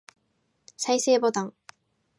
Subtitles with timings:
[0.77, 1.53] 再生ボタン